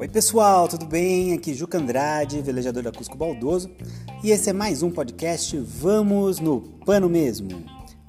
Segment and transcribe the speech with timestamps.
[0.00, 1.32] Oi pessoal, tudo bem?
[1.32, 3.70] Aqui Juca Andrade, velejador da Cusco Baldoso,
[4.24, 7.50] e esse é mais um podcast Vamos no Pano Mesmo.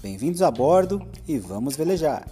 [0.02, 2.28] Bem-vindos a bordo e vamos velejar.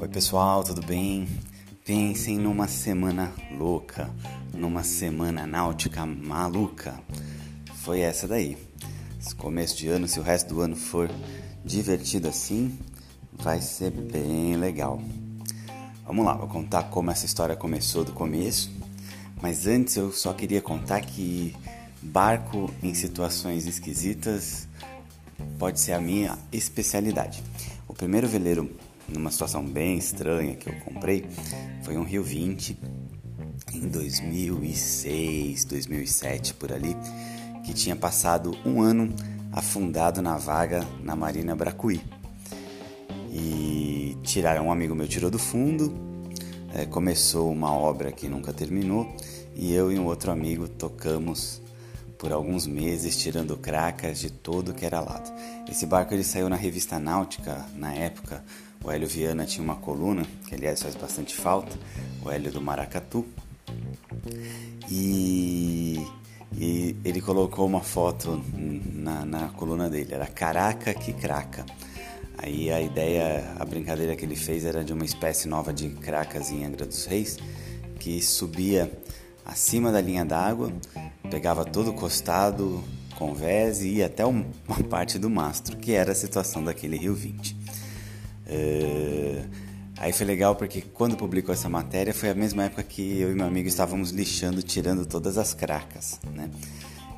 [0.00, 1.26] Oi pessoal, tudo bem?
[1.92, 4.08] Pensem numa semana louca,
[4.54, 6.94] numa semana náutica maluca.
[7.82, 8.56] Foi essa daí.
[9.20, 11.10] Esse começo de ano, se o resto do ano for
[11.64, 12.78] divertido assim,
[13.32, 15.02] vai ser bem legal.
[16.06, 18.70] Vamos lá, vou contar como essa história começou do começo.
[19.42, 21.56] Mas antes eu só queria contar que
[22.00, 24.68] barco em situações esquisitas
[25.58, 27.42] pode ser a minha especialidade.
[27.88, 28.70] O primeiro veleiro
[29.12, 31.26] numa situação bem estranha que eu comprei
[31.82, 32.78] foi um Rio 20
[33.74, 36.96] em 2006, 2007 por ali,
[37.64, 39.14] que tinha passado um ano
[39.52, 42.00] afundado na vaga na Marina Bracuí.
[43.30, 45.94] E tiraram um amigo meu tirou do fundo,
[46.74, 49.14] é, começou uma obra que nunca terminou
[49.54, 51.60] e eu e um outro amigo tocamos
[52.18, 55.32] por alguns meses tirando cracas de todo que era lado.
[55.68, 58.44] Esse barco ele saiu na revista Náutica na época.
[58.82, 61.76] O Hélio Viana tinha uma coluna, que aliás faz bastante falta,
[62.24, 63.26] o Hélio do Maracatu.
[64.90, 66.04] E,
[66.56, 71.66] e ele colocou uma foto na, na coluna dele, era Caraca que Craca.
[72.38, 76.50] Aí a ideia, a brincadeira que ele fez era de uma espécie nova de cracas
[76.50, 77.36] em Angra dos Reis,
[77.98, 78.90] que subia
[79.44, 80.72] acima da linha d'água,
[81.30, 82.82] pegava todo o costado
[83.16, 84.46] com vés e ia até uma
[84.88, 87.59] parte do mastro, que era a situação daquele Rio 20.
[88.50, 89.48] Uh,
[89.96, 93.34] aí foi legal porque quando publicou essa matéria foi a mesma época que eu e
[93.34, 96.50] meu amigo estávamos lixando, tirando todas as cracas, né?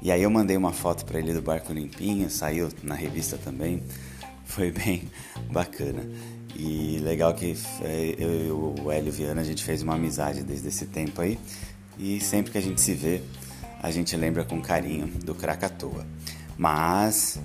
[0.03, 3.83] E aí eu mandei uma foto para ele do barco limpinho, saiu na revista também,
[4.45, 5.09] foi bem
[5.51, 6.07] bacana.
[6.55, 7.57] E legal que
[8.19, 11.39] eu e o Hélio Viana a gente fez uma amizade desde esse tempo aí
[11.99, 13.23] e sempre que a gente se vê
[13.83, 16.07] a gente lembra com carinho do Krakatoa.
[16.57, 17.41] Mas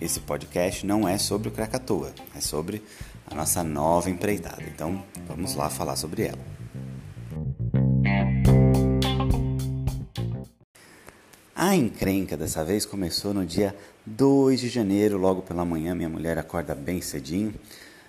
[0.00, 2.82] esse podcast não é sobre o Krakatoa, é sobre
[3.30, 4.62] a nossa nova empreitada.
[4.62, 6.58] Então vamos lá falar sobre ela.
[11.54, 13.74] A encrenca dessa vez começou no dia
[14.06, 15.94] 2 de janeiro, logo pela manhã.
[15.94, 17.54] Minha mulher acorda bem cedinho.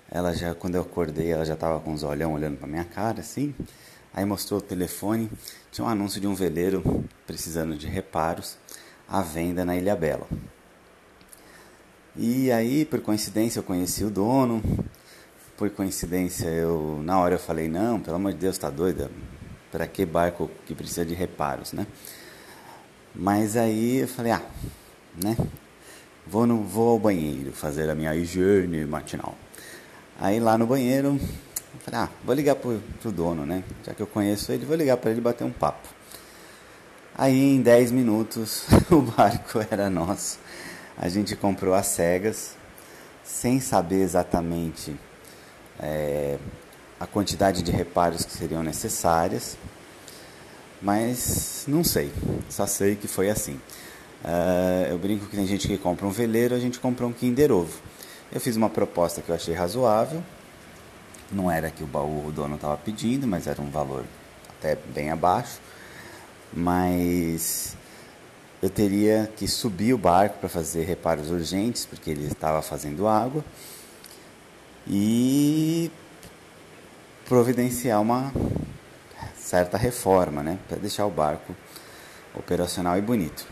[0.10, 3.20] Ela já, quando eu acordei, ela já estava com os olhão olhando para minha cara,
[3.20, 3.54] assim.
[4.14, 5.30] Aí mostrou o telefone,
[5.72, 8.58] tinha um anúncio de um veleiro precisando de reparos
[9.08, 10.28] à venda na Ilha Bela.
[12.16, 14.62] E aí, por coincidência, eu conheci o dono.
[15.60, 19.12] Por coincidência, eu na hora eu falei: "Não, pelo amor de Deus, tá doida?
[19.70, 21.86] Para que barco que precisa de reparos, né?"
[23.14, 24.42] Mas aí eu falei: "Ah,
[25.22, 25.36] né?
[26.26, 29.36] Vou no vou ao banheiro fazer a minha higiene matinal."
[30.18, 33.62] Aí lá no banheiro, eu falei, ah, vou ligar pro, pro dono, né?
[33.86, 35.90] Já que eu conheço ele, vou ligar para ele bater um papo.
[37.14, 40.40] Aí em 10 minutos o barco era nosso.
[40.98, 42.56] A gente comprou as cegas,
[43.26, 44.96] sem saber exatamente
[45.80, 46.38] é,
[47.00, 49.58] a quantidade de reparos que seriam necessárias,
[50.82, 52.12] mas não sei,
[52.50, 53.60] só sei que foi assim.
[54.24, 57.52] Uh, eu brinco que tem gente que compra um veleiro, a gente comprou um Kinder
[57.52, 57.80] Ovo.
[58.32, 60.22] Eu fiz uma proposta que eu achei razoável,
[61.32, 64.04] não era que o baú o dono estava pedindo, mas era um valor
[64.58, 65.60] até bem abaixo.
[66.52, 67.78] Mas
[68.62, 73.44] eu teria que subir o barco para fazer reparos urgentes, porque ele estava fazendo água,
[74.90, 75.92] e
[77.28, 78.34] providenciar uma
[79.38, 81.56] certa reforma, né, para deixar o barco
[82.34, 83.46] operacional e bonito.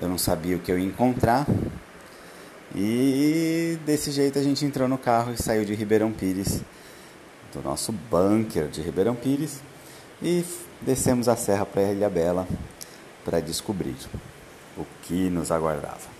[0.00, 1.46] Eu não sabia o que eu ia encontrar,
[2.74, 6.60] e desse jeito a gente entrou no carro e saiu de Ribeirão Pires
[7.52, 9.60] do nosso bunker de Ribeirão Pires
[10.20, 10.44] e
[10.80, 12.48] descemos a serra para Ilha Bela
[13.24, 13.94] para descobrir
[14.76, 16.13] o que nos aguardava.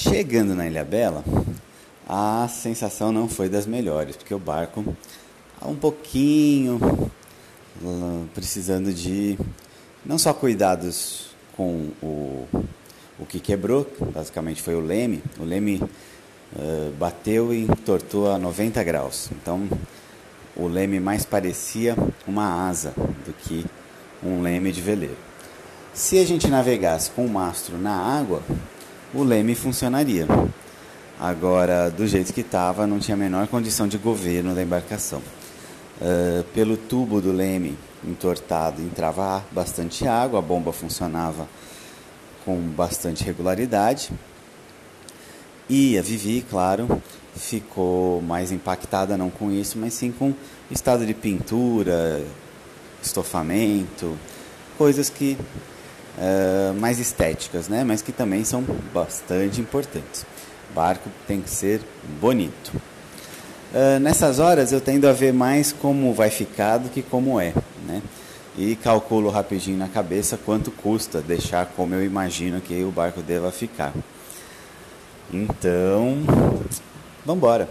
[0.00, 1.24] Chegando na Ilha Bela,
[2.08, 4.96] a sensação não foi das melhores, porque o barco
[5.60, 7.10] um pouquinho
[8.32, 9.36] precisando de
[10.06, 12.46] não só cuidados com o,
[13.18, 15.20] o que quebrou, basicamente foi o leme.
[15.36, 19.28] O leme uh, bateu e entortou a 90 graus.
[19.32, 19.68] Então
[20.54, 22.94] o leme mais parecia uma asa
[23.26, 23.66] do que
[24.22, 25.18] um leme de veleiro.
[25.92, 28.44] Se a gente navegasse com o mastro na água,
[29.14, 30.26] o leme funcionaria.
[31.18, 35.20] Agora, do jeito que estava, não tinha a menor condição de governo da embarcação.
[36.00, 37.76] Uh, pelo tubo do leme
[38.06, 41.48] entortado entrava bastante água, a bomba funcionava
[42.44, 44.10] com bastante regularidade.
[45.68, 47.02] E a Vivi, claro,
[47.34, 50.32] ficou mais impactada não com isso, mas sim com
[50.70, 52.24] estado de pintura,
[53.02, 54.16] estofamento,
[54.78, 55.36] coisas que
[56.76, 57.84] mais estéticas, né?
[57.84, 60.26] Mas que também são bastante importantes.
[60.70, 61.80] O barco tem que ser
[62.20, 62.72] bonito.
[63.72, 67.52] Uh, nessas horas eu tendo a ver mais como vai ficar do que como é,
[67.86, 68.02] né?
[68.56, 73.52] E calculo rapidinho na cabeça quanto custa deixar como eu imagino que o barco deva
[73.52, 73.92] ficar.
[75.32, 76.16] Então,
[77.24, 77.68] vamos embora.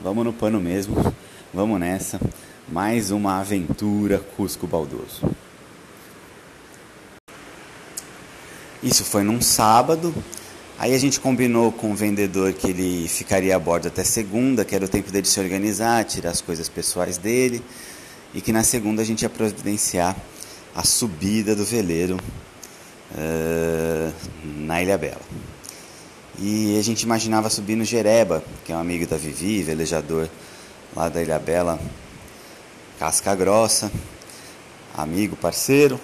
[0.00, 0.96] Vamos no pano mesmo.
[1.52, 2.18] Vamos nessa.
[2.68, 5.22] Mais uma aventura Cusco Baldoso.
[8.84, 10.14] Isso foi num sábado,
[10.76, 14.74] Aí a gente combinou com o vendedor que ele ficaria a bordo até segunda, que
[14.74, 17.62] era o tempo dele se organizar, tirar as coisas pessoais dele,
[18.34, 20.16] e que na segunda a gente ia providenciar
[20.74, 22.18] a subida do veleiro
[23.12, 24.12] uh,
[24.44, 25.22] na Ilha Bela.
[26.40, 30.28] E a gente imaginava subir no Jereba, que é um amigo da Vivi, velejador
[30.94, 31.78] lá da Ilha Bela,
[32.98, 33.92] casca grossa,
[34.96, 36.00] amigo, parceiro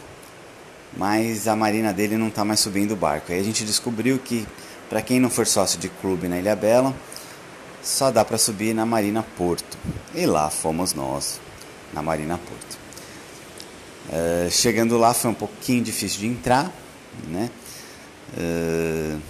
[0.97, 3.33] mas a marina dele não está mais subindo o barco.
[3.33, 4.47] Aí a gente descobriu que,
[4.89, 6.95] para quem não for sócio de clube na Ilha Bela,
[7.83, 9.79] só dá para subir na Marina Porto.
[10.15, 11.41] E lá fomos nós,
[11.93, 12.79] na Marina Porto.
[14.09, 16.73] Uh, chegando lá foi um pouquinho difícil de entrar,
[17.29, 17.49] né?
[18.37, 19.21] Uh,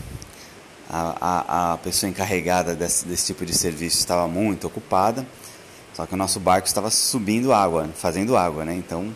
[0.89, 5.27] a, a, a, pessoa encarregada desse, desse tipo de serviço estava muito ocupada,
[5.95, 8.75] só que o nosso barco estava subindo água, fazendo água, né?
[8.75, 9.15] Então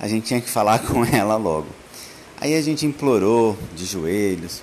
[0.00, 1.68] a gente tinha que falar com ela logo.
[2.40, 4.62] Aí a gente implorou de joelhos,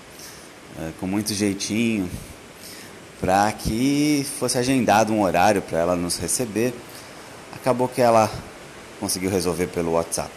[0.80, 2.10] é, com muito jeitinho,
[3.22, 6.74] para que fosse agendado um horário para ela nos receber.
[7.54, 8.32] Acabou que ela
[9.00, 10.32] conseguiu resolver pelo WhatsApp.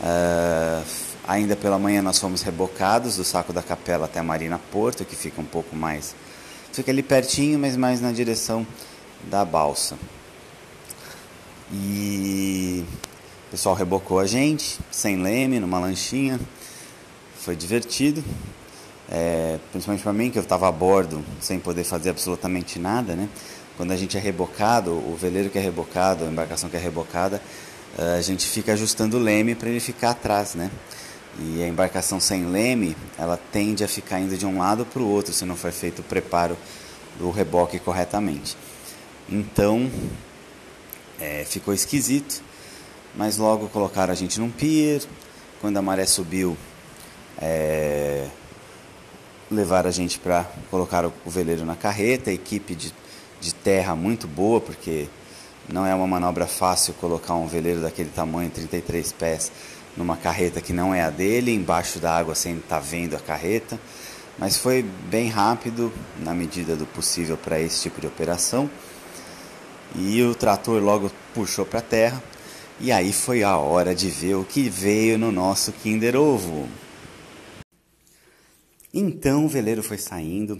[0.00, 0.84] Uh,
[1.26, 5.14] ainda pela manhã nós fomos rebocados do saco da capela até a Marina Porto, que
[5.14, 6.14] fica um pouco mais.
[6.72, 8.66] Fica ali pertinho, mas mais na direção
[9.24, 9.96] da balsa.
[11.72, 12.79] E
[13.60, 16.40] pessoal rebocou a gente, sem leme, numa lanchinha.
[17.42, 18.24] Foi divertido.
[19.06, 23.28] É, principalmente para mim, que eu estava a bordo, sem poder fazer absolutamente nada, né?
[23.76, 27.42] Quando a gente é rebocado, o veleiro que é rebocado, a embarcação que é rebocada,
[27.98, 30.70] é, a gente fica ajustando o leme para ele ficar atrás, né?
[31.38, 35.06] E a embarcação sem leme, ela tende a ficar indo de um lado para o
[35.06, 36.56] outro se não for feito o preparo
[37.18, 38.56] do reboque corretamente.
[39.28, 39.90] Então,
[41.20, 42.48] é, ficou esquisito
[43.14, 45.02] mas logo colocaram a gente num pier.
[45.60, 46.56] Quando a maré subiu,
[47.38, 48.26] é,
[49.50, 52.94] levaram a gente para colocar o, veleiro na carreta, equipe de,
[53.40, 55.06] de terra muito boa, porque
[55.68, 59.52] não é uma manobra fácil colocar um veleiro daquele tamanho, 33 pés,
[59.96, 63.20] numa carreta que não é a dele, embaixo da água sem estar tá vendo a
[63.20, 63.78] carreta.
[64.38, 68.70] Mas foi bem rápido, na medida do possível, para esse tipo de operação.
[69.94, 72.22] E o trator logo puxou para a terra
[72.80, 76.66] e aí foi a hora de ver o que veio no nosso Kinder Ovo.
[78.92, 80.58] Então o veleiro foi saindo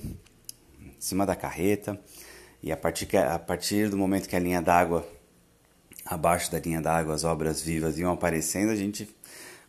[0.78, 1.98] em cima da carreta
[2.62, 5.08] e a partir, a partir do momento que a linha d'água,
[6.04, 9.08] abaixo da linha d'água, as obras vivas iam aparecendo, a gente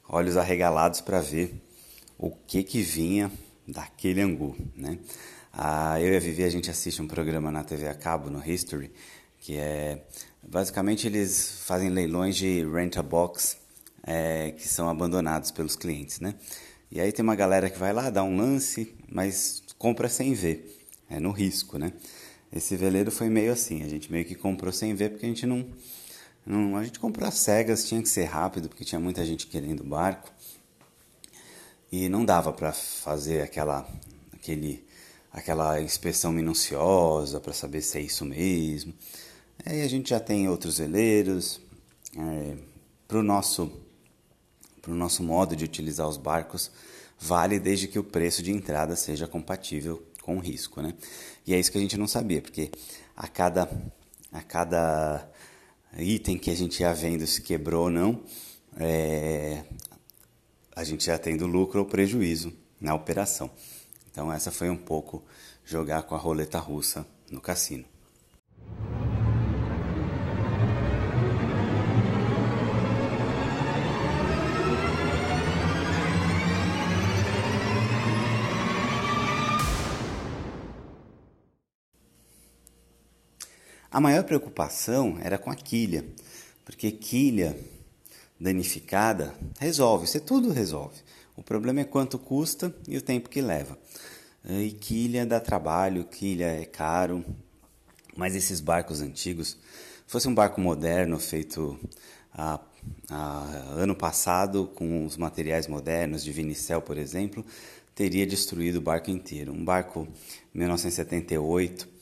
[0.09, 1.55] olhos arregalados para ver
[2.17, 3.31] o que que vinha
[3.65, 4.99] daquele angu, né?
[5.53, 8.45] Ah, eu e a Vivi, a gente assiste um programa na TV a cabo, no
[8.45, 8.91] History,
[9.39, 10.03] que é
[10.43, 13.57] basicamente eles fazem leilões de rent-a-box
[14.03, 16.35] é, que são abandonados pelos clientes, né?
[16.91, 20.85] E aí tem uma galera que vai lá, dá um lance, mas compra sem ver,
[21.09, 21.93] é no risco, né?
[22.51, 25.45] Esse veleiro foi meio assim, a gente meio que comprou sem ver porque a gente
[25.45, 25.65] não,
[26.45, 29.81] não a gente comprou as cegas, tinha que ser rápido porque tinha muita gente querendo
[29.81, 30.29] o barco
[31.91, 33.87] e não dava para fazer aquela
[34.33, 34.83] aquele
[35.31, 38.93] aquela inspeção minuciosa para saber se é isso mesmo.
[39.65, 41.61] Aí a gente já tem outros veleiros.
[42.17, 42.57] É,
[43.07, 43.71] para o nosso,
[44.87, 46.71] nosso modo de utilizar os barcos,
[47.19, 50.81] vale desde que o preço de entrada seja compatível com o risco.
[50.81, 50.93] Né?
[51.45, 52.71] E é isso que a gente não sabia, porque
[53.15, 53.69] a cada,
[54.31, 55.29] a cada
[55.97, 58.23] item que a gente ia vendo se quebrou ou não,
[58.77, 59.63] é,
[60.75, 63.51] a gente já tendo lucro ou prejuízo na operação.
[64.09, 65.23] Então essa foi um pouco
[65.65, 67.85] jogar com a roleta russa no cassino.
[83.91, 86.05] A maior preocupação era com a quilha,
[86.63, 87.59] porque quilha
[88.39, 90.95] danificada resolve, isso tudo resolve.
[91.35, 93.77] O problema é quanto custa e o tempo que leva.
[94.45, 97.25] E quilha dá trabalho, quilha é caro,
[98.15, 99.57] mas esses barcos antigos,
[100.07, 101.77] fosse um barco moderno feito
[102.33, 102.61] a,
[103.09, 103.43] a,
[103.75, 107.45] ano passado com os materiais modernos de Vinicel, por exemplo,
[107.93, 109.51] teria destruído o barco inteiro.
[109.51, 110.07] Um barco
[110.53, 112.00] 1978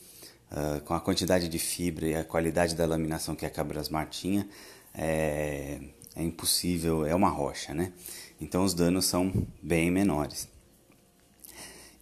[0.51, 4.47] uh, com a quantidade de fibra e a qualidade da laminação que a Cabrasmar tinha,
[4.93, 5.79] é,
[6.15, 7.93] é impossível, é uma rocha, né?
[8.41, 10.47] Então os danos são bem menores.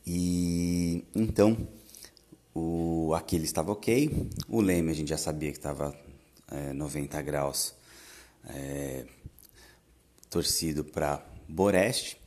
[0.06, 1.68] E então
[2.54, 5.96] o aquele estava ok, o leme a gente já sabia que estava
[6.51, 7.75] é, 90 graus
[8.50, 9.06] é,
[10.30, 12.18] torcido para Boreste.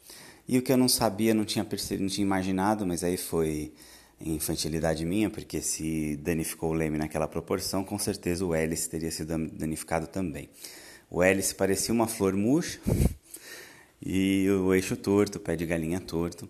[0.47, 3.73] E o que eu não sabia, não tinha percebido, não tinha imaginado, mas aí foi
[4.21, 9.37] infantilidade minha, porque se danificou o leme naquela proporção, com certeza o hélice teria sido
[9.49, 10.51] danificado também.
[11.11, 12.79] O hélice parecia uma flor murcha
[14.05, 16.49] e o eixo torto, o pé de galinha torto,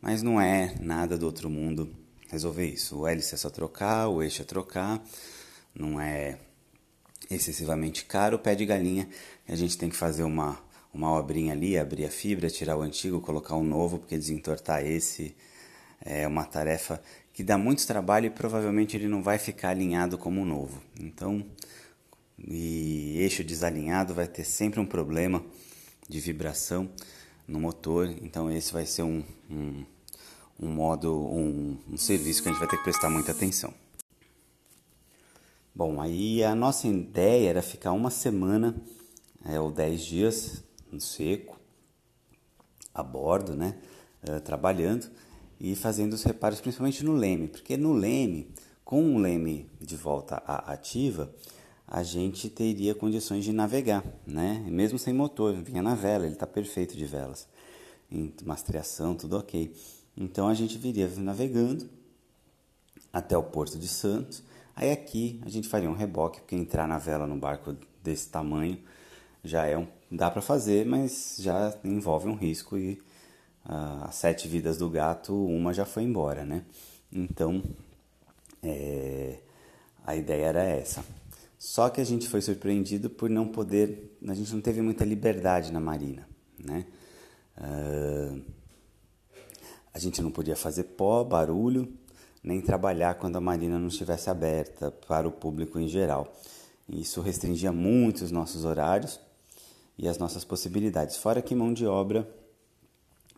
[0.00, 1.90] mas não é nada do outro mundo
[2.28, 3.00] resolver isso.
[3.00, 5.04] O hélice é só trocar, o eixo é trocar,
[5.74, 6.38] não é
[7.30, 8.36] excessivamente caro.
[8.36, 9.08] O pé de galinha,
[9.46, 10.58] a gente tem que fazer uma,
[10.92, 15.36] uma obrinha ali, abrir a fibra, tirar o antigo, colocar um novo, porque desentortar esse
[16.04, 20.44] é uma tarefa que dá muito trabalho e provavelmente ele não vai ficar alinhado como
[20.44, 20.82] novo.
[21.00, 21.44] Então,
[22.38, 25.44] e eixo desalinhado vai ter sempre um problema
[26.08, 26.90] de vibração
[27.46, 28.08] no motor.
[28.22, 29.84] Então, esse vai ser um, um,
[30.60, 33.72] um modo, um, um serviço que a gente vai ter que prestar muita atenção.
[35.74, 38.76] Bom, aí a nossa ideia era ficar uma semana
[39.44, 41.58] é, ou dez dias no seco,
[42.94, 43.78] a bordo, né,
[44.28, 45.10] uh, trabalhando
[45.62, 48.48] e fazendo os reparos principalmente no leme, porque no leme,
[48.84, 51.32] com o leme de volta à ativa,
[51.86, 54.64] a gente teria condições de navegar, né?
[54.66, 57.46] Mesmo sem motor, vinha na vela, ele está perfeito de velas,
[58.44, 59.72] mastreação, tudo ok.
[60.16, 61.88] Então a gente viria navegando
[63.12, 64.42] até o Porto de Santos.
[64.74, 68.80] Aí aqui a gente faria um reboque, porque entrar na vela num barco desse tamanho
[69.44, 73.00] já é um, dá para fazer, mas já envolve um risco e
[73.64, 76.64] as sete vidas do gato, uma já foi embora, né?
[77.12, 77.62] Então,
[78.62, 79.38] é,
[80.04, 81.04] a ideia era essa.
[81.58, 85.72] Só que a gente foi surpreendido por não poder, a gente não teve muita liberdade
[85.72, 86.28] na marina,
[86.58, 86.86] né?
[87.56, 88.42] Uh,
[89.94, 91.92] a gente não podia fazer pó, barulho,
[92.42, 96.34] nem trabalhar quando a marina não estivesse aberta para o público em geral.
[96.88, 99.20] Isso restringia muito os nossos horários
[99.96, 101.16] e as nossas possibilidades.
[101.16, 102.28] Fora que mão de obra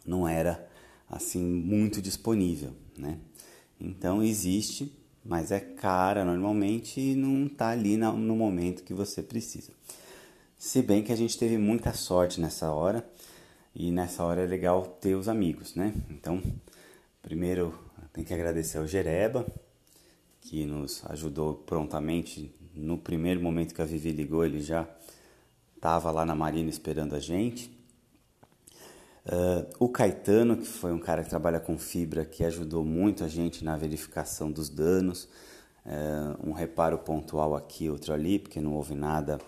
[0.05, 0.69] não era
[1.09, 3.19] assim muito disponível, né?
[3.81, 4.93] Então existe,
[5.25, 9.73] mas é cara normalmente e não está ali no momento que você precisa.
[10.57, 13.07] Se bem que a gente teve muita sorte nessa hora
[13.75, 15.93] e nessa hora é legal ter os amigos, né?
[16.09, 16.43] Então,
[17.21, 17.79] primeiro
[18.13, 19.45] tem que agradecer ao Jereba
[20.41, 24.89] que nos ajudou prontamente no primeiro momento que a Vivi ligou, ele já
[25.75, 27.74] estava lá na marina esperando a gente.
[29.27, 33.29] Uh, o Caetano, que foi um cara que trabalha com fibra, que ajudou muito a
[33.29, 35.29] gente na verificação dos danos.
[35.87, 39.39] Uh, um reparo pontual aqui, outro ali, porque não houve nada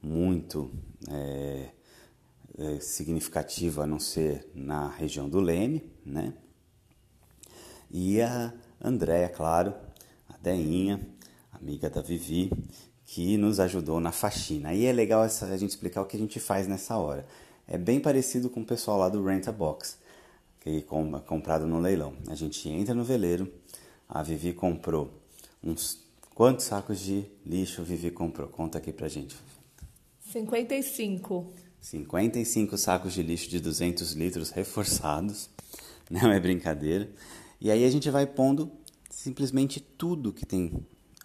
[0.00, 0.70] muito
[1.08, 1.70] é,
[2.56, 6.32] é, significativo a não ser na região do Leme, né?
[7.90, 9.74] E a Andréia, claro,
[10.28, 11.00] a Deinha,
[11.52, 12.52] amiga da Vivi,
[13.04, 14.68] que nos ajudou na faxina.
[14.68, 17.26] Aí é legal essa, a gente explicar o que a gente faz nessa hora
[17.68, 19.98] é bem parecido com o pessoal lá do Rent a Box,
[20.60, 20.80] que é
[21.20, 22.14] comprado no leilão.
[22.28, 23.52] A gente entra no veleiro,
[24.08, 25.10] a Vivi comprou
[25.62, 26.02] uns
[26.34, 28.48] quantos sacos de lixo Vivi comprou?
[28.48, 29.36] Conta aqui pra gente.
[30.32, 31.52] 55.
[31.80, 35.50] 55 sacos de lixo de 200 litros reforçados,
[36.10, 37.08] não é brincadeira.
[37.60, 38.72] E aí a gente vai pondo
[39.10, 40.72] simplesmente tudo que tem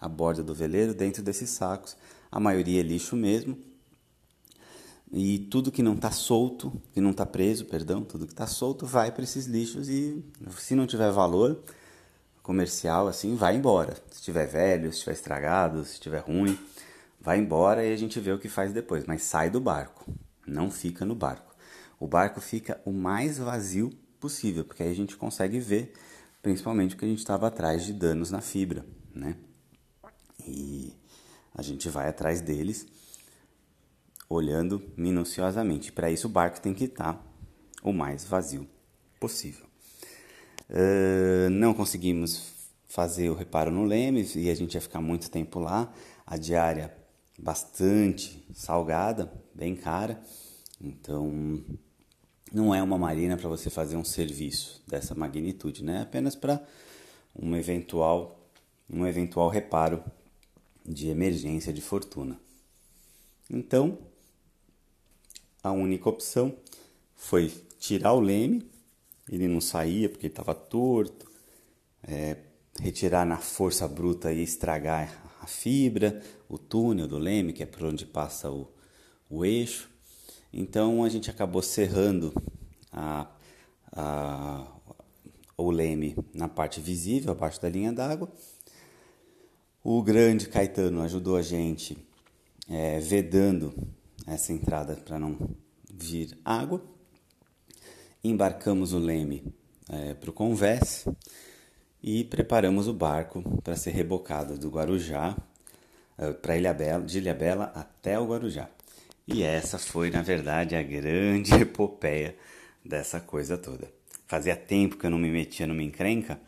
[0.00, 1.96] a borda do veleiro dentro desses sacos.
[2.30, 3.58] A maioria é lixo mesmo,
[5.16, 8.84] e tudo que não está solto, que não está preso, perdão, tudo que está solto
[8.84, 10.24] vai para esses lixos e
[10.58, 11.62] se não tiver valor
[12.42, 13.94] comercial assim, vai embora.
[14.10, 16.58] Se estiver velho, se estiver estragado, se estiver ruim,
[17.20, 20.12] vai embora e a gente vê o que faz depois, mas sai do barco,
[20.44, 21.54] não fica no barco.
[22.00, 25.92] O barco fica o mais vazio possível, porque aí a gente consegue ver
[26.42, 29.36] principalmente o que a gente estava atrás de danos na fibra, né?
[30.44, 30.92] E
[31.54, 32.84] a gente vai atrás deles
[34.28, 35.92] olhando minuciosamente.
[35.92, 37.24] Para isso, o barco tem que estar
[37.82, 38.66] o mais vazio
[39.20, 39.66] possível.
[40.70, 42.52] Uh, não conseguimos
[42.86, 45.92] fazer o reparo no leme e a gente ia ficar muito tempo lá.
[46.26, 46.94] A diária
[47.38, 50.22] bastante salgada, bem cara.
[50.80, 51.62] Então,
[52.52, 56.02] não é uma marina para você fazer um serviço dessa magnitude, né?
[56.02, 56.64] Apenas para
[57.34, 58.40] um eventual
[58.88, 60.04] um eventual reparo
[60.84, 62.38] de emergência de fortuna.
[63.50, 63.98] Então,
[65.64, 66.54] a única opção
[67.16, 68.70] foi tirar o leme,
[69.28, 71.26] ele não saía porque estava torto,
[72.02, 72.36] é,
[72.78, 77.84] retirar na força bruta e estragar a fibra, o túnel do leme, que é por
[77.84, 78.70] onde passa o,
[79.30, 79.88] o eixo.
[80.52, 82.34] Então a gente acabou serrando
[82.92, 83.26] a,
[83.90, 84.66] a,
[85.56, 88.30] o leme na parte visível, abaixo da linha d'água.
[89.82, 91.96] O grande Caetano ajudou a gente
[92.68, 93.74] é, vedando
[94.26, 95.36] essa entrada para não
[95.92, 96.82] vir água.
[98.22, 99.44] Embarcamos o leme
[99.88, 101.06] é, para o convés
[102.02, 105.36] e preparamos o barco para ser rebocado do Guarujá
[106.18, 108.68] eh, para Ilha Bela, de Ilha Bela até o Guarujá.
[109.26, 112.36] E essa foi, na verdade, a grande epopeia
[112.84, 113.90] dessa coisa toda.
[114.26, 116.38] Fazia tempo que eu não me metia numa encrenca,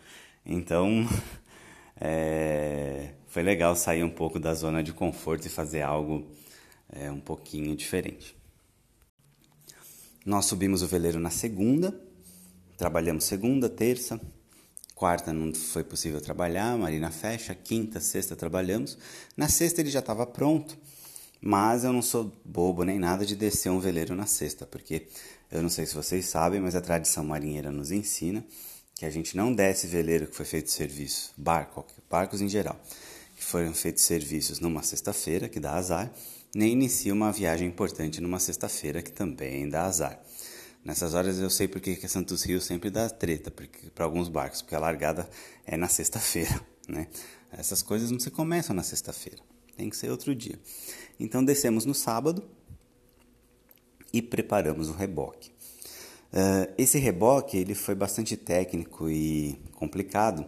[0.45, 1.07] então
[2.01, 6.27] é, foi legal sair um pouco da zona de conforto e fazer algo
[6.93, 8.37] é, um pouquinho diferente.
[10.25, 11.99] Nós subimos o veleiro na segunda,
[12.77, 14.21] trabalhamos segunda, terça,
[14.97, 17.55] Quarta não foi possível trabalhar, a Marina fecha.
[17.55, 18.97] Quinta, sexta trabalhamos.
[19.37, 20.75] Na sexta ele já estava pronto,
[21.39, 25.07] mas eu não sou bobo nem nada de descer um veleiro na sexta, porque
[25.53, 28.43] eu não sei se vocês sabem, mas a tradição marinheira nos ensina
[28.95, 32.81] que a gente não desce veleiro que foi feito serviço, barco, barcos em geral,
[33.37, 36.11] que foram feitos serviços numa sexta-feira, que dá azar,
[36.57, 40.19] nem inicia uma viagem importante numa sexta-feira, que também dá azar.
[40.83, 43.53] Nessas horas eu sei porque que Santos Rio sempre dá treta
[43.95, 45.29] para alguns barcos, porque a largada
[45.67, 46.59] é na sexta-feira,
[46.89, 47.09] né?
[47.53, 49.43] Essas coisas não se começam na sexta-feira,
[49.77, 50.59] tem que ser outro dia.
[51.21, 52.43] Então descemos no sábado
[54.11, 55.51] e preparamos o reboque.
[56.33, 60.47] Uh, esse reboque ele foi bastante técnico e complicado,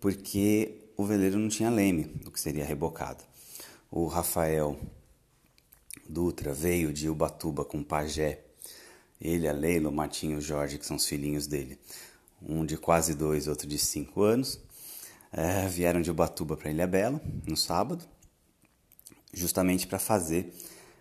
[0.00, 3.24] porque o veleiro não tinha leme, do que seria rebocado.
[3.90, 4.78] O Rafael
[6.08, 8.40] Dutra veio de Ubatuba com pajé
[9.20, 11.78] ele, a Leila, o Martinho e o Jorge, que são os filhinhos dele.
[12.40, 14.60] Um de quase dois, outro de cinco anos.
[15.32, 18.02] É, vieram de Ubatuba para Ilha Bela no sábado,
[19.34, 20.54] justamente para fazer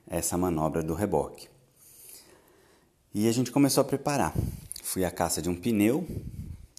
[0.05, 1.47] essa manobra do reboque.
[3.13, 4.33] E a gente começou a preparar.
[4.83, 6.05] Fui à caça de um pneu,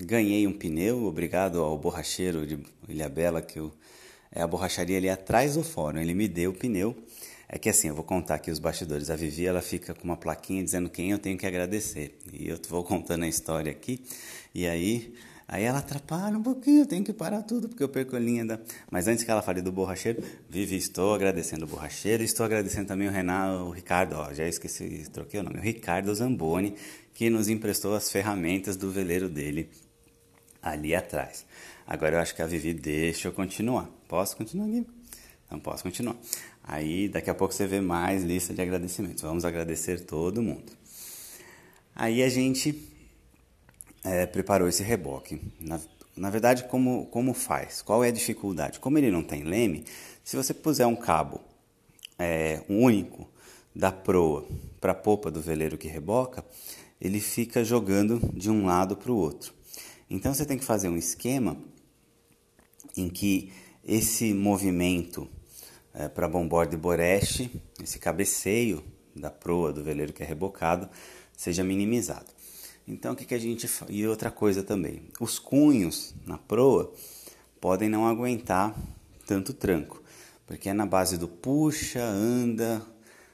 [0.01, 3.73] ganhei um pneu, obrigado ao borracheiro de Ilha Bela, que eu,
[4.33, 5.99] é a borracharia ali atrás do fórum.
[5.99, 6.97] Ele me deu o pneu
[7.49, 9.09] é que assim, eu vou contar aqui os bastidores.
[9.09, 12.19] A Vivi, ela fica com uma plaquinha dizendo quem eu tenho que agradecer.
[12.31, 14.05] E eu vou contando a história aqui.
[14.55, 15.15] E aí,
[15.49, 18.45] aí ela atrapalha um pouquinho, eu tenho que parar tudo, porque eu perco a linha
[18.45, 18.61] da...
[18.91, 22.23] Mas antes que ela fale do borracheiro, Vivi, estou agradecendo o borracheiro.
[22.23, 25.59] Estou agradecendo também o Renato, o Ricardo, ó, já esqueci, troquei o nome.
[25.59, 26.75] O Ricardo Zamboni,
[27.15, 29.71] que nos emprestou as ferramentas do veleiro dele
[30.61, 31.47] ali atrás.
[31.87, 33.98] Agora eu acho que a Vivi deixa eu continuar.
[34.09, 34.87] Posso continuar, Gui?
[35.47, 36.17] Então posso continuar.
[36.65, 39.23] Aí daqui a pouco você vê mais lista de agradecimentos.
[39.23, 40.73] Vamos agradecer todo mundo.
[41.95, 42.89] Aí a gente
[44.03, 45.39] é, preparou esse reboque.
[45.61, 45.79] Na,
[46.17, 47.83] na verdade, como, como faz?
[47.83, 48.81] Qual é a dificuldade?
[48.81, 49.85] Como ele não tem leme,
[50.25, 51.43] se você puser um cabo
[52.19, 53.29] é, único
[53.77, 54.49] da proa
[54.81, 56.43] para a popa do veleiro que reboca,
[56.99, 59.53] ele fica jogando de um lado para o outro.
[60.09, 61.59] Então você tem que fazer um esquema
[62.97, 63.53] em que
[63.89, 65.27] esse movimento
[65.95, 67.51] é, para bombordo e boreste,
[67.83, 68.85] esse cabeceio
[69.17, 70.89] da proa do veleiro que é rebocado
[71.35, 72.27] seja minimizado.
[72.87, 76.93] Então o que, que a gente e outra coisa também, os cunhos na proa
[77.61, 78.75] podem não aguentar
[79.27, 80.03] tanto tranco,
[80.47, 82.83] porque é na base do puxa, anda,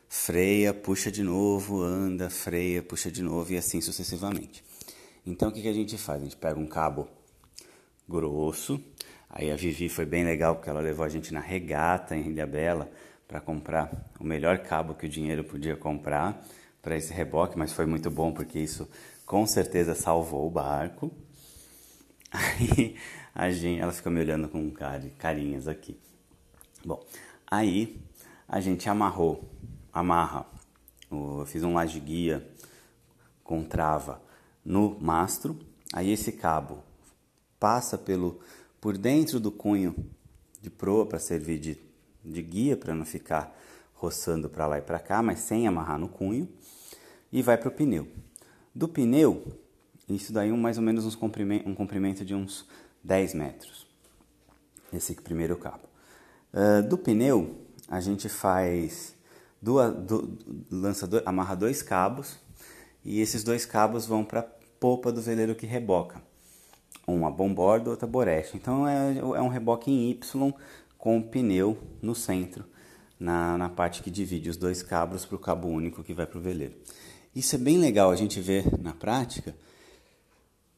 [0.08, 4.64] freia, puxa de novo, anda, freia, puxa de novo e assim sucessivamente.
[5.26, 6.20] Então o que, que a gente faz?
[6.20, 7.08] A gente pega um cabo
[8.08, 8.80] grosso,
[9.36, 12.46] Aí a Vivi foi bem legal porque ela levou a gente na regata em Ilha
[12.46, 12.88] Bela
[13.26, 16.40] para comprar o melhor cabo que o dinheiro podia comprar
[16.80, 18.88] para esse reboque, mas foi muito bom porque isso
[19.26, 21.10] com certeza salvou o barco.
[22.30, 22.96] Aí
[23.34, 24.72] a gente, ela ficou me olhando com
[25.18, 25.98] carinhas aqui.
[26.84, 27.04] Bom,
[27.46, 28.00] aí
[28.46, 29.50] a gente amarrou,
[29.92, 30.46] amarra,
[31.10, 32.46] eu fiz um laje guia
[33.42, 34.22] com trava
[34.64, 35.58] no mastro,
[35.92, 36.84] aí esse cabo
[37.58, 38.40] passa pelo
[38.84, 39.96] por dentro do cunho
[40.60, 41.78] de proa para servir de,
[42.22, 43.58] de guia, para não ficar
[43.94, 46.46] roçando para lá e para cá, mas sem amarrar no cunho,
[47.32, 48.06] e vai para o pneu.
[48.74, 49.42] Do pneu,
[50.06, 52.68] isso daí um, mais ou menos uns um comprimento de uns
[53.02, 53.86] 10 metros.
[54.92, 55.88] esse primeiro cabo.
[56.52, 57.56] Uh, do pneu,
[57.88, 59.14] a gente faz
[59.62, 60.38] duas, do,
[60.70, 62.36] lança amarra dois cabos
[63.02, 64.46] e esses dois cabos vão para a
[64.78, 66.33] polpa do veleiro que reboca.
[67.06, 68.56] Uma bomborda, outra boreste.
[68.56, 70.54] Então é, é um reboque em Y
[70.96, 72.64] com o pneu no centro,
[73.20, 76.38] na, na parte que divide os dois cabos para o cabo único que vai para
[76.38, 76.74] o veleiro.
[77.34, 79.54] Isso é bem legal a gente ver na prática,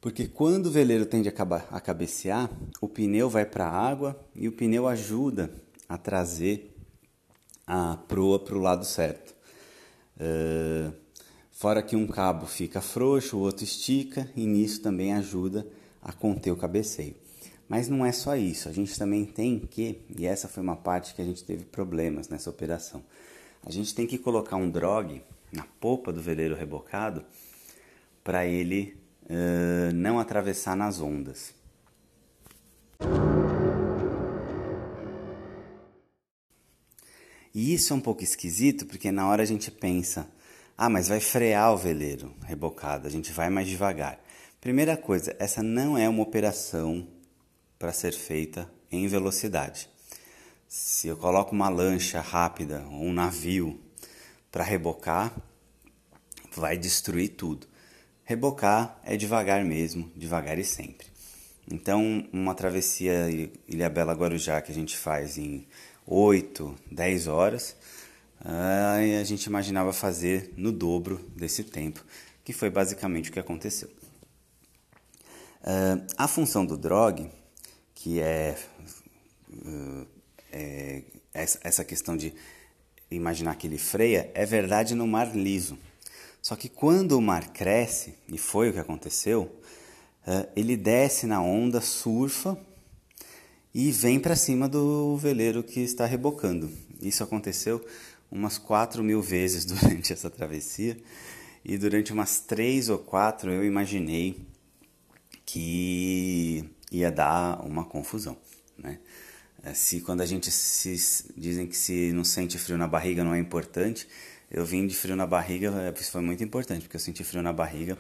[0.01, 1.33] porque quando o veleiro tende a,
[1.71, 5.51] a cabecear, o pneu vai para a água e o pneu ajuda
[5.89, 6.75] a trazer
[7.67, 9.35] a proa para o lado certo.
[10.17, 10.93] Uh,
[11.51, 15.67] fora que um cabo fica frouxo, o outro estica e nisso também ajuda
[16.07, 17.17] a conter o cabeceio.
[17.69, 21.13] Mas não é só isso, a gente também tem que, e essa foi uma parte
[21.15, 23.03] que a gente teve problemas nessa operação,
[23.65, 27.25] a gente tem que colocar um drogue na polpa do veleiro rebocado
[28.23, 31.53] para ele uh, não atravessar nas ondas.
[37.53, 40.31] E isso é um pouco esquisito porque na hora a gente pensa,
[40.79, 44.21] ah, mas vai frear o veleiro rebocado, a gente vai mais devagar.
[44.61, 47.07] Primeira coisa, essa não é uma operação
[47.79, 49.89] para ser feita em velocidade.
[50.67, 53.79] Se eu coloco uma lancha rápida, um navio
[54.51, 55.33] para rebocar,
[56.53, 57.67] vai destruir tudo.
[58.25, 61.07] Rebocar é devagar mesmo, devagar e sempre.
[61.71, 63.29] Então, uma travessia
[63.69, 65.67] Ilha Bela Guarujá que a gente faz em
[66.07, 67.77] 8, 10 horas,
[68.41, 72.05] a gente imaginava fazer no dobro desse tempo,
[72.45, 73.91] que foi basicamente o que aconteceu.
[76.17, 77.29] A função do drog,
[77.95, 78.57] que é,
[80.53, 81.03] é
[81.35, 82.33] essa questão de
[83.11, 85.79] imaginar que ele freia, é verdade no mar liso.
[86.41, 89.51] Só que quando o mar cresce, e foi o que aconteceu,
[90.55, 92.59] ele desce na onda, surfa
[93.75, 96.71] e vem para cima do veleiro que está rebocando.
[97.01, 97.85] Isso aconteceu
[98.31, 100.97] umas 4 mil vezes durante essa travessia
[101.65, 104.37] e durante umas três ou quatro eu imaginei
[105.47, 108.37] que ia dar uma confusão,
[108.77, 108.99] né?
[109.63, 113.35] É, se quando a gente se dizem que se não sente frio na barriga não
[113.35, 114.07] é importante,
[114.51, 117.43] eu vim de frio na barriga, é, isso foi muito importante porque eu senti frio
[117.43, 117.99] na barriga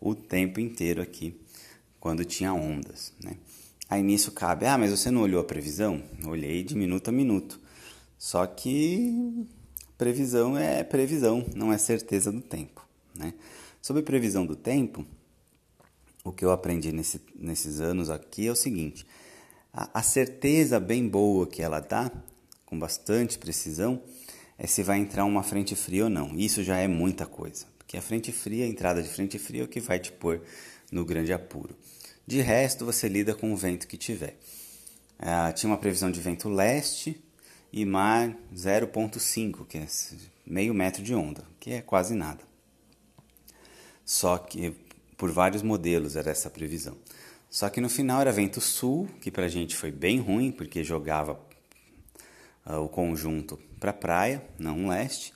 [0.00, 1.38] o tempo inteiro aqui
[2.00, 3.36] quando tinha ondas, né?
[3.88, 6.02] Aí nisso cabe, ah, mas você não olhou a previsão?
[6.24, 7.60] Olhei de minuto a minuto.
[8.18, 9.46] Só que
[9.96, 12.84] previsão é previsão, não é certeza do tempo.
[13.14, 13.32] Né?
[13.80, 15.06] Sobre previsão do tempo,
[16.28, 19.06] o que eu aprendi nesse, nesses anos aqui é o seguinte:
[19.72, 22.10] a, a certeza bem boa que ela dá,
[22.64, 24.02] com bastante precisão,
[24.58, 26.36] é se vai entrar uma frente fria ou não.
[26.36, 29.64] Isso já é muita coisa, porque a frente fria, a entrada de frente fria é
[29.64, 30.42] o que vai te pôr
[30.90, 31.76] no grande apuro.
[32.26, 34.36] De resto, você lida com o vento que tiver.
[35.18, 37.22] Ah, tinha uma previsão de vento leste
[37.72, 39.86] e mar 0,5, que é
[40.44, 42.40] meio metro de onda, que é quase nada.
[44.04, 44.74] Só que
[45.16, 46.96] por vários modelos era essa previsão.
[47.50, 50.84] Só que no final era vento sul, que para a gente foi bem ruim, porque
[50.84, 51.40] jogava
[52.66, 55.32] uh, o conjunto para a praia, não leste,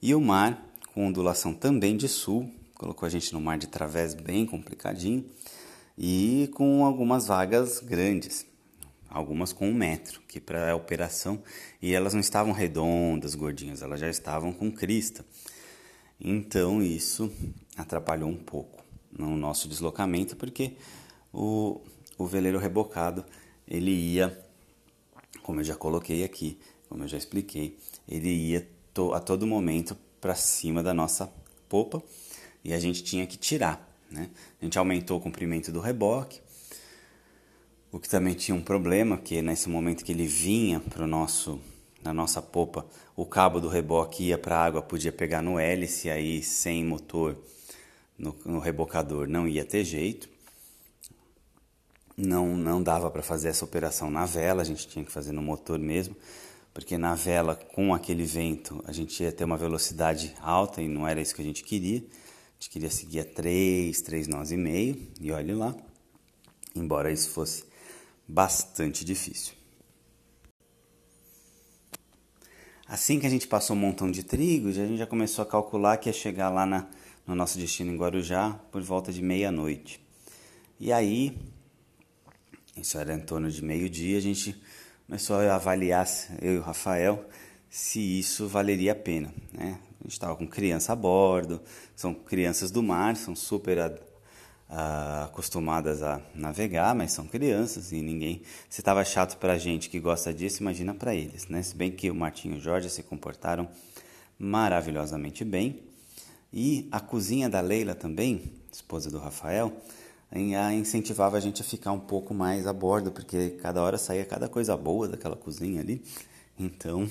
[0.00, 4.12] e o mar com ondulação também de sul, colocou a gente no mar de través
[4.12, 5.24] bem complicadinho
[5.96, 8.44] e com algumas vagas grandes,
[9.08, 11.42] algumas com um metro, que para a operação,
[11.80, 15.24] e elas não estavam redondas, gordinhas, elas já estavam com crista.
[16.20, 17.32] Então isso
[17.76, 18.81] atrapalhou um pouco
[19.16, 20.76] no nosso deslocamento, porque
[21.32, 21.80] o,
[22.18, 23.24] o veleiro rebocado
[23.68, 24.36] ele ia,
[25.42, 29.96] como eu já coloquei aqui, como eu já expliquei, ele ia to, a todo momento
[30.20, 31.32] para cima da nossa
[31.68, 32.02] popa
[32.64, 34.30] e a gente tinha que tirar né?
[34.60, 36.40] A gente aumentou o comprimento do reboque,
[37.90, 41.60] o que também tinha um problema, que nesse momento que ele vinha para nosso
[42.02, 46.10] na nossa popa, o cabo do reboque ia para a água, podia pegar no hélice,
[46.10, 47.36] aí sem motor
[48.22, 50.30] no, no rebocador não ia ter jeito.
[52.16, 55.42] Não, não dava para fazer essa operação na vela, a gente tinha que fazer no
[55.42, 56.16] motor mesmo,
[56.72, 61.06] porque na vela, com aquele vento, a gente ia ter uma velocidade alta e não
[61.06, 62.02] era isso que a gente queria
[62.62, 65.74] gente queria seguir a 3, 3 nós e meio, e olhe lá,
[66.76, 67.64] embora isso fosse
[68.26, 69.54] bastante difícil.
[72.86, 75.96] Assim que a gente passou um montão de trigo, a gente já começou a calcular
[75.96, 76.86] que ia chegar lá na,
[77.26, 80.00] no nosso destino em Guarujá por volta de meia-noite.
[80.78, 81.38] E aí,
[82.76, 84.60] isso era em torno de meio-dia, a gente
[85.06, 86.08] começou a avaliar,
[86.40, 87.28] eu e o Rafael,
[87.68, 89.32] se isso valeria a pena.
[89.52, 89.78] Né?
[90.00, 91.60] A gente estava com criança a bordo,
[91.94, 98.42] são crianças do mar, são super uh, acostumadas a navegar, mas são crianças e ninguém.
[98.68, 101.62] Se estava chato para a gente que gosta disso, imagina para eles, né?
[101.62, 103.68] Se bem que o Martinho e o Jorge se comportaram
[104.38, 105.91] maravilhosamente bem.
[106.52, 109.72] E a cozinha da Leila também, esposa do Rafael,
[110.74, 114.48] incentivava a gente a ficar um pouco mais a bordo, porque cada hora saía cada
[114.48, 116.02] coisa boa daquela cozinha ali.
[116.58, 117.08] Então,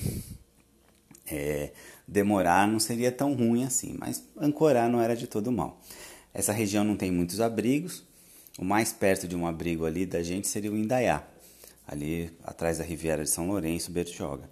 [1.27, 1.71] é,
[2.07, 5.79] demorar não seria tão ruim assim, mas ancorar não era de todo mal.
[6.33, 8.03] Essa região não tem muitos abrigos.
[8.59, 11.23] O mais perto de um abrigo ali da gente seria o Indaiá,
[11.87, 14.49] ali atrás da Riviera de São Lourenço, Bertioga.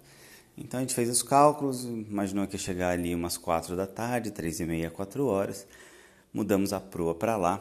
[0.60, 4.30] Então a gente fez os cálculos, imaginou que ia chegar ali umas 4 da tarde,
[4.30, 5.66] 3 e meia, 4 horas.
[6.32, 7.60] Mudamos a proa para lá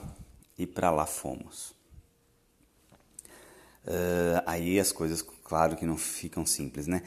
[0.58, 1.70] e para lá fomos.
[3.86, 7.02] Uh, aí as coisas, claro que não ficam simples, né?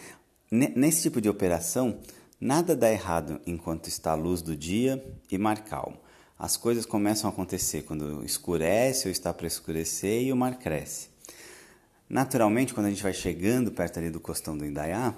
[0.51, 2.01] Nesse tipo de operação,
[2.41, 5.99] nada dá errado enquanto está a luz do dia e mar calmo.
[6.39, 11.09] As coisas começam a acontecer quando escurece ou está para escurecer e o mar cresce.
[12.09, 15.15] Naturalmente, quando a gente vai chegando perto ali do costão do Indaiá,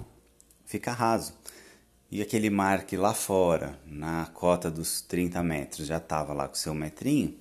[0.65, 1.33] fica raso.
[2.11, 6.55] E aquele mar que lá fora, na cota dos 30 metros, já estava lá com
[6.55, 7.35] seu metrinho,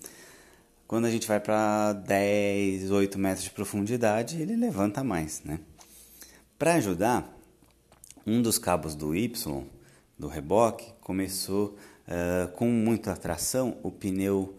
[0.87, 5.61] quando a gente vai para 10, 8 metros de profundidade, ele levanta mais, né?
[6.59, 7.29] Para ajudar,
[8.27, 9.67] um dos cabos do Y,
[10.19, 14.59] do reboque, começou uh, com muita tração, o pneu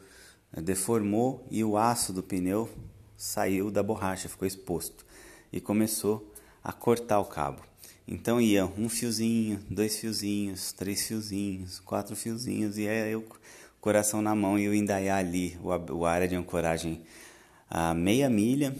[0.62, 2.70] deformou e o aço do pneu
[3.18, 5.06] saiu da borracha, ficou exposto
[5.52, 6.32] e começou
[6.64, 7.62] a cortar o cabo.
[8.08, 13.26] Então ia um fiozinho, dois fiozinhos, três fiozinhos, quatro fiozinhos e aí o
[13.82, 17.02] coração na mão e o Indaiá ali, o, o área de ancoragem
[17.70, 18.76] a meia milha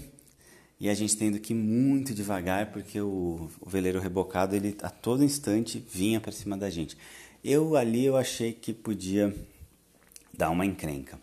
[0.80, 4.90] e a gente tendo que ir muito devagar porque o, o veleiro rebocado ele a
[4.90, 6.96] todo instante vinha para cima da gente.
[7.44, 9.36] Eu ali eu achei que podia
[10.34, 11.20] dar uma encrenca.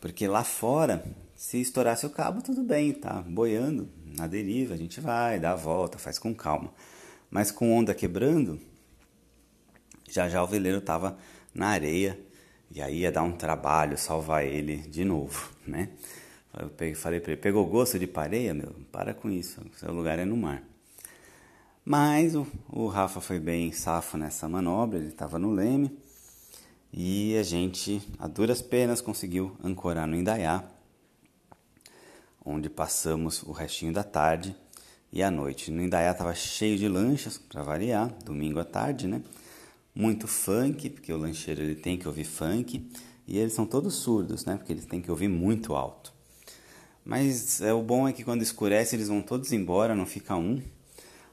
[0.00, 1.04] Porque lá fora,
[1.36, 5.56] se estourasse o cabo, tudo bem, tá boiando na deriva, a gente vai, dá a
[5.56, 6.72] volta, faz com calma.
[7.30, 8.60] Mas com onda quebrando,
[10.08, 11.16] já já o veleiro estava
[11.54, 12.18] na areia
[12.70, 15.90] e aí ia dar um trabalho salvar ele de novo, né?
[16.58, 18.74] Eu falei para ele, pegou gosto de pareia, meu?
[18.90, 20.62] Para com isso, seu lugar é no mar.
[21.84, 25.96] Mas o, o Rafa foi bem safo nessa manobra, ele estava no leme
[26.92, 30.64] e a gente, a duras penas, conseguiu ancorar no Indaiá,
[32.44, 34.56] onde passamos o restinho da tarde
[35.12, 35.70] e a noite.
[35.70, 39.22] No Indaiá estava cheio de lanchas, para variar, domingo à tarde, né?
[39.94, 42.88] Muito funk, porque o lancheiro ele tem que ouvir funk,
[43.26, 44.56] e eles são todos surdos, né?
[44.56, 46.12] Porque eles têm que ouvir muito alto.
[47.04, 50.62] Mas é, o bom é que quando escurece eles vão todos embora, não fica um.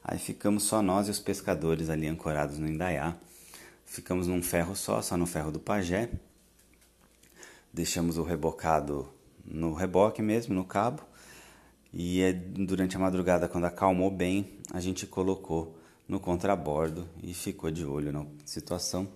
[0.02, 3.16] Aí ficamos só nós e os pescadores ali ancorados no Indaiá.
[3.84, 6.08] Ficamos num ferro só, só no ferro do pajé.
[7.72, 9.08] Deixamos o rebocado
[9.44, 11.02] no reboque mesmo, no cabo.
[11.92, 17.70] E é durante a madrugada, quando acalmou bem, a gente colocou no contrabordo e ficou
[17.70, 19.08] de olho na situação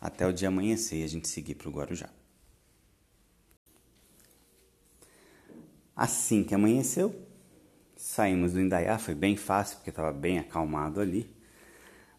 [0.00, 2.10] até o dia amanhecer e a gente seguir para o Guarujá.
[5.94, 7.14] Assim que amanheceu,
[7.96, 11.30] Saímos do Indaiá, foi bem fácil porque estava bem acalmado ali.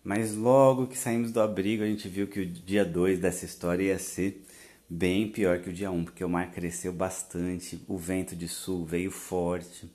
[0.03, 3.83] Mas logo que saímos do abrigo, a gente viu que o dia 2 dessa história
[3.83, 4.43] ia ser
[4.89, 8.47] bem pior que o dia 1, um, porque o mar cresceu bastante, o vento de
[8.47, 9.89] sul veio forte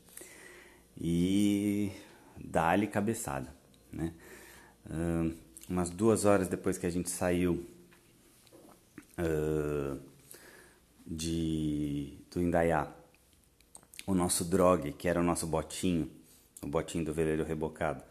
[1.01, 1.91] e
[2.37, 3.55] dá-lhe cabeçada.
[3.91, 4.13] Né?
[4.87, 5.35] Uh,
[5.69, 7.67] umas duas horas depois que a gente saiu
[9.19, 9.99] uh,
[11.07, 12.93] de, do Indaiá,
[14.07, 16.11] o nosso drog, que era o nosso botinho,
[16.61, 18.03] o botinho do veleiro rebocado,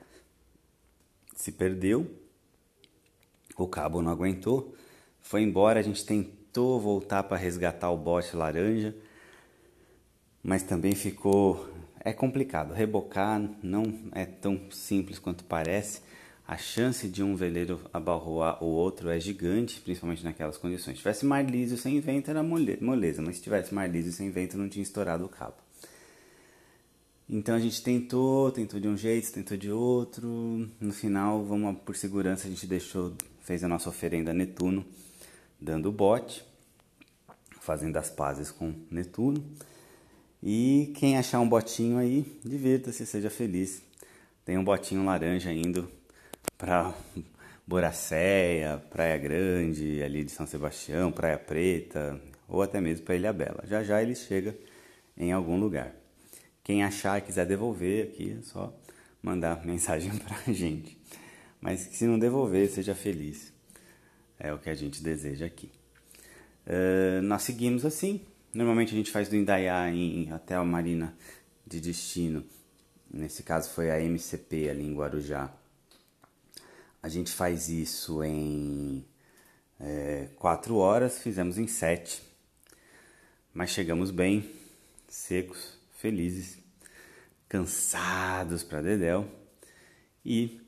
[1.36, 2.10] se perdeu,
[3.58, 4.76] o cabo não aguentou,
[5.22, 6.06] foi embora, a gente
[6.52, 8.94] tentou voltar para resgatar o bote laranja,
[10.44, 11.70] mas também ficou
[12.04, 12.74] é complicado.
[12.74, 16.02] Rebocar não é tão simples quanto parece.
[16.46, 20.96] A chance de um veleiro abarroar o outro é gigante, principalmente naquelas condições.
[20.96, 24.58] Se tivesse mar liso sem vento era moleza, mas se tivesse mar liso sem vento
[24.58, 25.56] não tinha estourado o cabo.
[27.30, 30.68] Então a gente tentou, tentou de um jeito, tentou de outro.
[30.82, 34.86] No final, vamos por segurança, a gente deixou, fez a nossa oferenda a Netuno,
[35.62, 36.44] dando bote,
[37.60, 39.44] fazendo as pazes com Netuno.
[40.42, 43.84] E quem achar um botinho aí, divirta-se, seja feliz.
[44.44, 45.88] Tem um botinho laranja indo
[46.58, 46.94] para
[47.68, 53.64] Boracéia, Praia Grande, ali de São Sebastião, Praia Preta, ou até mesmo para Ilha Bela.
[53.68, 54.58] Já já ele chega
[55.16, 55.94] em algum lugar.
[56.64, 58.74] Quem achar e quiser devolver aqui, é só
[59.22, 60.98] mandar mensagem pra gente.
[61.60, 63.54] Mas se não devolver, seja feliz.
[64.42, 65.72] É o que a gente deseja aqui.
[66.66, 71.16] Uh, nós seguimos assim, Normalmente a gente faz do Indaiá em até a Marina
[71.66, 72.44] de Destino.
[73.10, 75.50] Nesse caso foi a MCP ali em Guarujá.
[77.02, 79.06] A gente faz isso em
[79.80, 82.22] é, quatro horas, fizemos em sete.
[83.54, 84.50] Mas chegamos bem,
[85.08, 86.60] secos, felizes,
[87.48, 89.30] cansados para Dedéu
[90.26, 90.60] e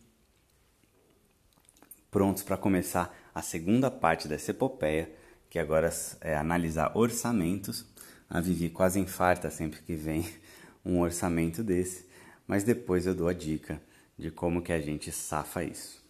[2.10, 5.12] prontos para começar a segunda parte dessa epopeia,
[5.50, 5.90] que agora
[6.22, 7.86] é analisar orçamentos.
[8.30, 10.26] A Vivi quase infarta sempre que vem
[10.86, 12.06] um orçamento desse,
[12.48, 13.82] mas depois eu dou a dica
[14.18, 16.04] de como que a gente safa isso.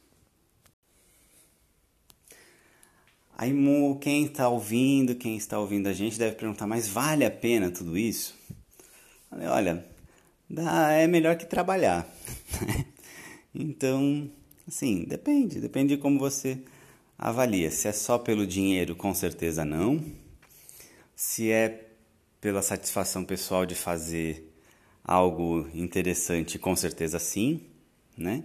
[3.36, 3.54] Aí
[4.00, 7.98] quem está ouvindo, quem está ouvindo a gente deve perguntar, mas vale a pena tudo
[7.98, 8.36] isso?
[9.32, 9.86] Olha,
[10.50, 12.08] dá, é melhor que trabalhar.
[13.54, 14.32] então,
[14.68, 16.64] assim, depende, depende de como você
[17.18, 17.70] avalia.
[17.72, 20.04] Se é só pelo dinheiro, com certeza não.
[21.16, 21.88] Se é
[22.42, 24.52] pela satisfação pessoal de fazer
[25.04, 27.62] algo interessante, com certeza sim,
[28.18, 28.44] né?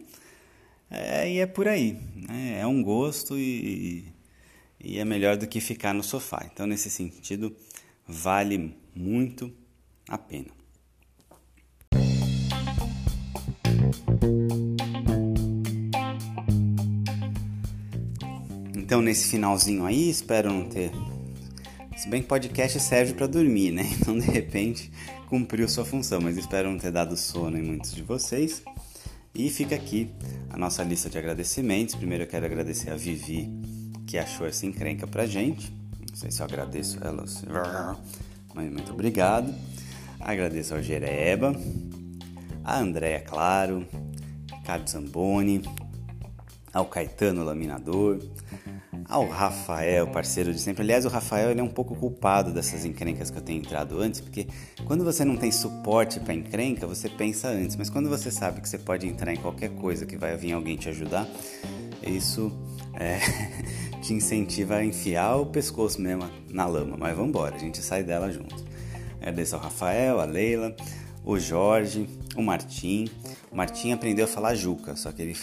[0.90, 2.60] É, e é por aí, né?
[2.60, 4.06] é um gosto e,
[4.80, 6.48] e é melhor do que ficar no sofá.
[6.50, 7.54] Então, nesse sentido,
[8.06, 9.52] vale muito
[10.08, 10.58] a pena.
[18.78, 20.92] Então, nesse finalzinho aí, espero não ter.
[21.96, 23.82] Se bem que podcast serve para dormir, né?
[24.00, 24.90] Então, de repente,
[25.26, 28.62] cumpriu sua função, mas espero não ter dado sono em muitos de vocês.
[29.34, 30.08] E fica aqui
[30.48, 31.96] a nossa lista de agradecimentos.
[31.96, 33.50] Primeiro eu quero agradecer a Vivi,
[34.06, 35.72] que achou essa encrenca pra gente.
[36.08, 37.24] Não sei se eu agradeço ela,
[38.54, 39.52] mas muito obrigado.
[40.20, 41.52] Agradeço ao Jereba,
[42.64, 43.86] a Andréia Claro,
[44.52, 45.62] Ricardo Zamboni,
[46.78, 48.20] ao Caetano Laminador,
[49.08, 50.82] ao Rafael, parceiro de sempre.
[50.82, 54.20] Aliás, o Rafael ele é um pouco culpado dessas encrencas que eu tenho entrado antes,
[54.20, 54.46] porque
[54.84, 58.68] quando você não tem suporte para encrenca, você pensa antes, mas quando você sabe que
[58.68, 61.26] você pode entrar em qualquer coisa que vai vir alguém te ajudar,
[62.06, 62.52] isso
[62.94, 63.18] é,
[64.00, 66.96] te incentiva a enfiar o pescoço mesmo na lama.
[66.96, 68.64] Mas vamos embora, a gente sai dela junto.
[69.20, 70.76] Agradeço ao Rafael, a Leila,
[71.24, 73.06] o Jorge, o Martim.
[73.50, 75.36] O Martim aprendeu a falar Juca, só que ele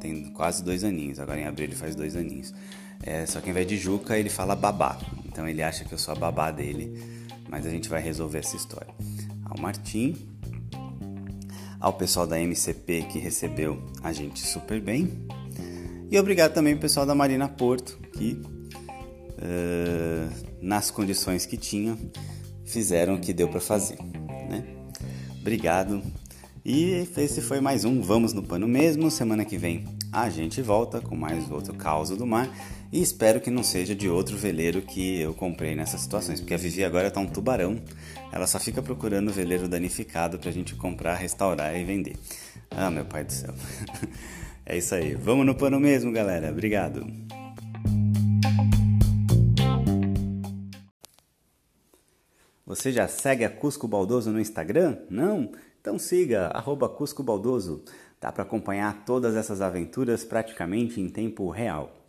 [0.00, 2.54] tem quase dois aninhos, agora em abril ele faz dois aninhos.
[3.02, 4.98] É, só que ao invés de Juca, ele fala babá.
[5.26, 7.02] Então ele acha que eu sou a babá dele,
[7.48, 8.94] mas a gente vai resolver essa história.
[9.44, 10.16] Ao Martim,
[11.80, 15.26] ao pessoal da MCP que recebeu a gente super bem.
[16.10, 18.40] E obrigado também ao pessoal da Marina Porto, que
[19.42, 21.98] uh, nas condições que tinha,
[22.64, 23.98] fizeram o que deu para fazer.
[24.48, 24.64] Né?
[25.40, 26.02] Obrigado.
[26.64, 29.10] E esse foi mais um Vamos no Pano Mesmo.
[29.10, 32.48] Semana que vem a gente volta com mais outro caos do mar.
[32.92, 36.38] E espero que não seja de outro veleiro que eu comprei nessas situações.
[36.38, 37.82] Porque a Vivi agora tá um tubarão.
[38.30, 42.14] Ela só fica procurando veleiro danificado pra gente comprar, restaurar e vender.
[42.70, 43.52] Ah, meu pai do céu.
[44.64, 45.16] é isso aí.
[45.16, 46.52] Vamos no pano mesmo, galera.
[46.52, 47.04] Obrigado.
[52.64, 54.96] Você já segue a Cusco Baldoso no Instagram?
[55.10, 55.50] Não?
[55.82, 57.82] Então siga, arroba Cusco Baldoso.
[58.20, 62.06] Dá para acompanhar todas essas aventuras praticamente em tempo real.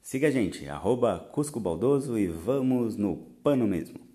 [0.00, 4.05] Siga a gente, arroba Cusco Baldoso e vamos no pano mesmo.